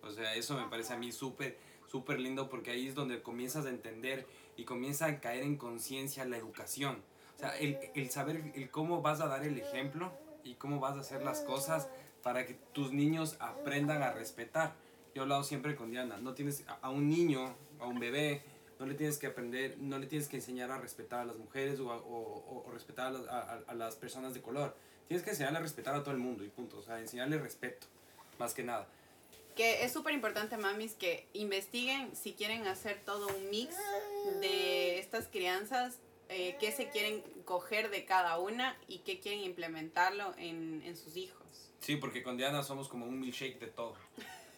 [0.01, 3.65] O sea, eso me parece a mí súper, súper lindo porque ahí es donde comienzas
[3.65, 7.03] a entender y comienza a caer en conciencia la educación.
[7.35, 10.11] O sea, el, el saber el cómo vas a dar el ejemplo
[10.47, 11.87] y cómo vas a hacer las cosas
[12.23, 14.73] para que tus niños aprendan a respetar.
[15.13, 18.43] Yo he hablado siempre con Diana, no tienes a un niño, a un bebé,
[18.79, 21.79] no le tienes que aprender, no le tienes que enseñar a respetar a las mujeres
[21.79, 24.75] o, o, o respetar a, a, las personas de color.
[25.07, 26.77] Tienes que enseñarle a respetar a todo el mundo y punto.
[26.77, 27.87] O sea, enseñarle respeto,
[28.37, 28.87] más que nada.
[29.55, 33.75] Que es súper importante, mamis, que investiguen si quieren hacer todo un mix
[34.41, 35.97] de estas crianzas,
[36.29, 41.15] eh, qué se quieren coger de cada una y qué quieren implementarlo en, en sus
[41.15, 41.71] hijos.
[41.79, 43.95] Sí, porque con Diana somos como un milkshake de todo.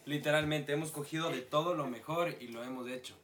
[0.06, 3.14] Literalmente, hemos cogido de todo lo mejor y lo hemos hecho.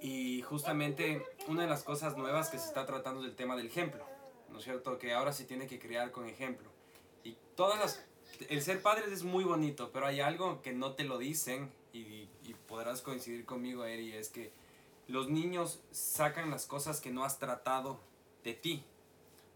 [0.00, 3.66] Y justamente una de las cosas nuevas que se está tratando es el tema del
[3.66, 4.04] ejemplo,
[4.50, 4.98] ¿no es cierto?
[4.98, 6.68] Que ahora se tiene que crear con ejemplo.
[7.22, 8.04] Y todas las...
[8.48, 12.28] El ser padres es muy bonito, pero hay algo que no te lo dicen y,
[12.42, 14.50] y podrás coincidir conmigo, Eri, es que
[15.08, 18.00] los niños sacan las cosas que no has tratado
[18.44, 18.84] de ti.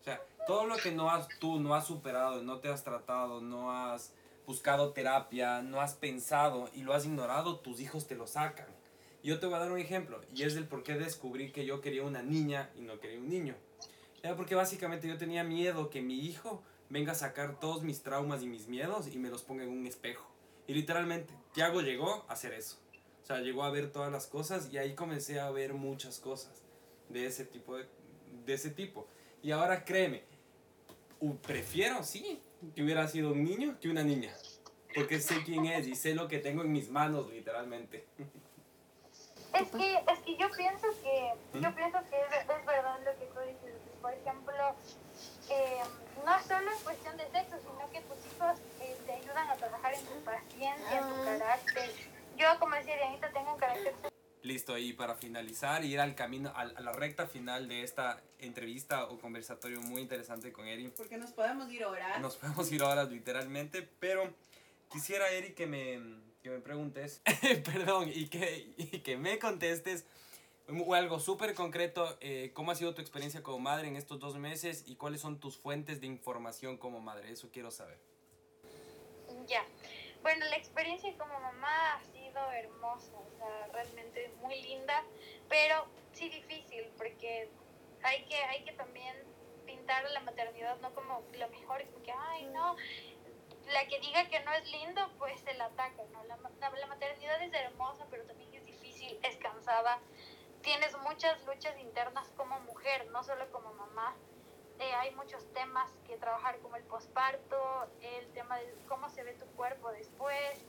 [0.01, 3.41] O sea, todo lo que no has, tú no has superado, no te has tratado,
[3.41, 4.13] no has
[4.47, 8.67] buscado terapia, no has pensado y lo has ignorado, tus hijos te lo sacan.
[9.23, 11.81] Yo te voy a dar un ejemplo y es del por qué descubrí que yo
[11.81, 13.57] quería una niña y no quería un niño.
[14.23, 18.43] Era porque básicamente yo tenía miedo que mi hijo venga a sacar todos mis traumas
[18.43, 20.29] y mis miedos y me los ponga en un espejo.
[20.69, 22.79] Y literalmente, Tiago llegó a hacer eso.
[23.27, 26.63] O sea, llegó a ver todas las cosas y ahí comencé a ver muchas cosas
[27.09, 27.77] de ese tipo.
[27.77, 27.89] De,
[28.45, 29.09] de ese tipo.
[29.43, 30.23] Y ahora créeme,
[31.43, 32.41] prefiero, sí,
[32.77, 34.33] que hubiera sido un niño que una niña.
[34.95, 38.07] Porque sé quién es y sé lo que tengo en mis manos, literalmente.
[39.59, 43.41] Es que, es que yo pienso que, yo pienso que es, verdad lo que tú
[43.41, 43.75] dices.
[44.01, 44.55] Por ejemplo,
[45.51, 45.81] eh,
[46.25, 49.95] no solo es cuestión de sexo, sino que tus hijos eh, te ayudan a trabajar
[49.95, 51.91] en tu paciencia, en tu carácter.
[52.37, 53.95] Yo, como decía Dianita, tengo un carácter
[54.43, 59.19] Listo, y para finalizar, ir al camino, a, la recta final de esta entrevista o
[59.19, 60.89] conversatorio muy interesante con Eri.
[60.97, 62.21] Porque nos podemos ir horas.
[62.21, 64.33] Nos podemos ir horas literalmente, pero
[64.89, 65.99] quisiera, Eri, que me,
[66.45, 67.23] que me preguntes,
[67.65, 70.05] perdón, y que, y que me contestes
[70.95, 74.85] algo súper concreto, eh, ¿cómo ha sido tu experiencia como madre en estos dos meses
[74.87, 77.31] y cuáles son tus fuentes de información como madre?
[77.31, 77.99] Eso quiero saber.
[79.47, 79.65] Ya,
[80.23, 82.01] bueno, la experiencia como mamá
[82.37, 83.13] ha sido hermosa
[83.73, 85.03] realmente muy linda,
[85.49, 87.49] pero sí difícil, porque
[88.03, 89.17] hay que, hay que también
[89.65, 92.77] pintar la maternidad no como lo mejor, porque, ay, no,
[93.73, 96.25] la que diga que no es lindo, pues se la ataca, ¿no?
[96.25, 99.99] La, la, maternidad es hermosa, pero también es difícil, es cansada,
[100.63, 104.15] tienes muchas luchas internas como mujer, no solo como mamá.
[104.79, 109.33] Eh, hay muchos temas que trabajar como el posparto, el tema de cómo se ve
[109.33, 110.63] tu cuerpo después,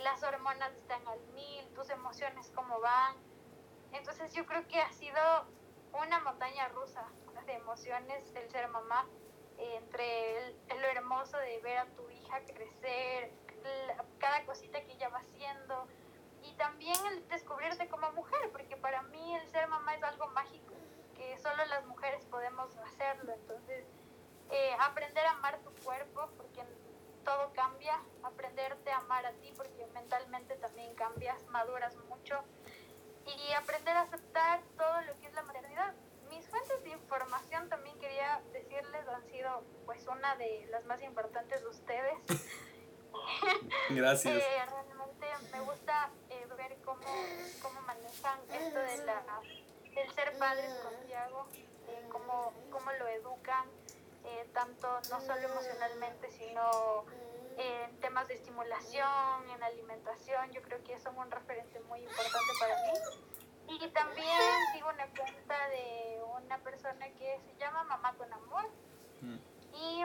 [0.00, 3.16] las hormonas están al mil, tus emociones cómo van.
[3.92, 5.20] Entonces yo creo que ha sido
[5.92, 7.04] una montaña rusa
[7.46, 9.06] de emociones el ser mamá,
[9.58, 13.30] entre lo hermoso de ver a tu hija crecer,
[14.18, 15.86] cada cosita que ella va haciendo,
[16.42, 20.74] y también el descubrirte como mujer, porque para mí el ser mamá es algo mágico,
[21.14, 23.32] que solo las mujeres podemos hacerlo.
[23.32, 23.84] Entonces,
[24.50, 26.64] eh, aprender a amar tu cuerpo, porque
[27.24, 32.42] todo cambia, aprenderte a amar a ti porque mentalmente también cambias, maduras mucho
[33.26, 35.94] y aprender a aceptar todo lo que es la maternidad.
[36.28, 41.60] Mis fuentes de información también quería decirles han sido pues una de las más importantes
[41.60, 42.14] de ustedes.
[43.90, 44.36] Gracias.
[44.36, 47.00] eh, realmente me gusta eh, ver cómo,
[47.60, 49.22] cómo manejan esto de la,
[49.94, 51.46] del ser padres con Tiago,
[51.88, 53.68] eh, cómo, cómo lo educan,
[54.24, 57.04] eh, tanto no solo emocionalmente, sino
[57.56, 62.76] en temas de estimulación, en alimentación, yo creo que son un referente muy importante para
[62.82, 62.98] mí.
[63.68, 64.26] Y también
[64.72, 68.68] sigo una cuenta de una persona que se llama Mamá con Amor.
[69.20, 69.36] Mm.
[69.74, 70.02] Y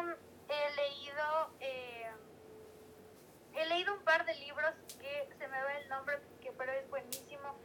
[0.49, 2.11] he leído, eh,
[3.53, 6.89] he leído un par de libros que se me va el nombre, que pero es
[6.89, 7.55] buenísimo.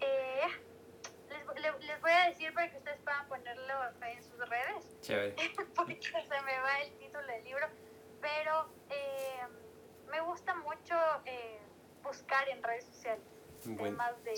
[0.00, 0.48] Eh,
[1.54, 3.74] les, le- les voy a decir para que ustedes puedan ponerlo
[4.06, 5.34] en sus redes Chévere.
[5.74, 7.66] porque se me va el título del libro,
[8.20, 9.40] pero eh,
[10.10, 10.94] me gusta mucho
[11.26, 11.58] eh,
[12.02, 13.22] buscar en redes sociales
[13.64, 13.82] Bueno.
[13.84, 14.34] temas de,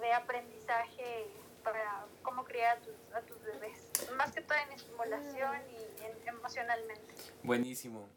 [0.00, 1.26] de aprendizaje
[1.62, 6.28] para cómo criar a tus, a tus bebés, más que todo en estimulación y en-
[6.28, 7.14] emocionalmente.
[7.44, 8.08] Buenísimo.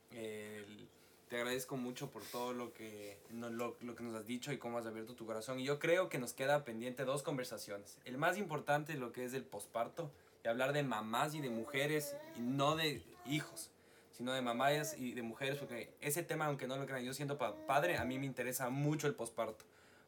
[1.36, 4.58] Te agradezco mucho por todo lo que, no- lo, lo que nos has dicho y
[4.58, 5.60] cómo has abierto tu corazón.
[5.60, 7.98] Y yo creo que nos queda pendiente dos conversaciones.
[8.06, 10.10] El más importante, lo que es el posparto,
[10.46, 13.70] y hablar de mamás y de mujeres, y no de hijos,
[14.14, 17.38] sino de mamás y de mujeres, porque ese tema, aunque no lo crean, yo siento
[17.38, 19.66] pa- padre, a mí me interesa mucho el posparto.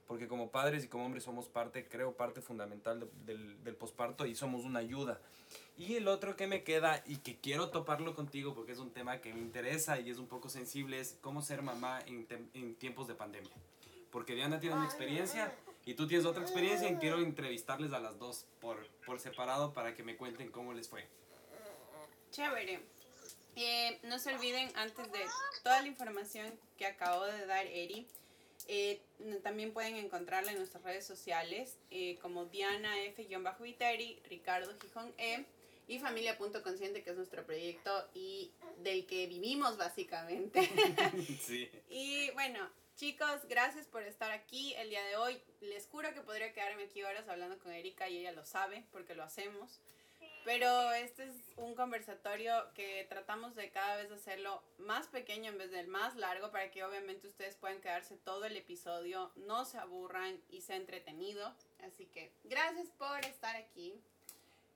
[0.08, 4.26] Porque como padres y como hombres somos parte, creo, parte fundamental de- del, del posparto
[4.26, 5.20] y somos una ayuda.
[5.78, 9.20] Y el otro que me queda y que quiero toparlo contigo porque es un tema
[9.20, 13.08] que me interesa y es un poco sensible es cómo ser mamá en, en tiempos
[13.08, 13.52] de pandemia.
[14.12, 15.54] Porque Diana tiene una experiencia
[15.86, 19.94] y tú tienes otra experiencia y quiero entrevistarles a las dos por, por separado para
[19.94, 21.06] que me cuenten cómo les fue.
[22.32, 22.80] Chévere.
[23.56, 25.20] Eh, no se olviden, antes de
[25.64, 28.08] toda la información que acabo de dar Eri,
[28.68, 29.02] eh,
[29.44, 35.46] también pueden encontrarla en nuestras redes sociales eh, como Diana F-Viteri, Ricardo Gijón E
[35.88, 40.62] y Familia.consciente, que es nuestro proyecto y del que vivimos básicamente.
[41.42, 41.70] sí.
[41.90, 45.42] Y bueno, chicos, gracias por estar aquí el día de hoy.
[45.62, 49.16] Les juro que podría quedarme aquí horas hablando con Erika y ella lo sabe porque
[49.16, 49.80] lo hacemos.
[50.48, 55.72] Pero este es un conversatorio que tratamos de cada vez hacerlo más pequeño en vez
[55.72, 60.40] del más largo para que obviamente ustedes puedan quedarse todo el episodio, no se aburran
[60.50, 61.54] y sea entretenido.
[61.86, 64.00] Así que gracias por estar aquí.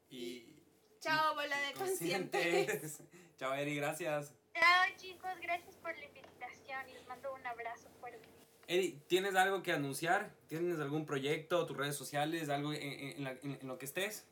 [0.09, 0.57] Y...
[0.99, 2.99] Chao, bola de conscientes.
[3.39, 4.33] Chao, Eri, gracias.
[4.53, 8.27] Chao chicos, gracias por la invitación y les mando un abrazo fuerte.
[8.67, 10.33] Eri, ¿tienes algo que anunciar?
[10.49, 13.85] ¿Tienes algún proyecto, tus redes sociales, algo en, en- en la- en- en lo que
[13.85, 14.25] estés?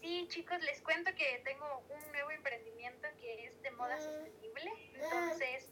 [0.00, 4.72] Sí, chicos, les cuento que tengo un nuevo emprendimiento que es de moda sostenible.
[4.94, 5.68] Entonces,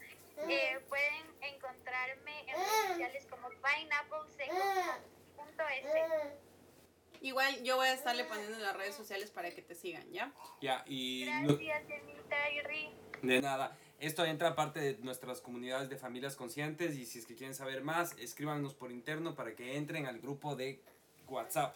[0.47, 6.39] eh, pueden encontrarme en redes sociales como pineappleseco.es.
[7.21, 10.31] Igual yo voy a estarle poniendo en las redes sociales para que te sigan, ¿ya?
[10.61, 11.25] Ya, y...
[11.25, 12.89] Gracias, Janita y Ri.
[13.21, 13.77] De nada.
[13.99, 17.83] Esto entra parte de nuestras comunidades de familias conscientes y si es que quieren saber
[17.83, 20.81] más, escríbanos por interno para que entren al grupo de
[21.27, 21.75] WhatsApp.